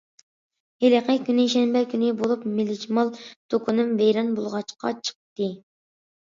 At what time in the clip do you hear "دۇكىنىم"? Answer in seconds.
3.55-3.93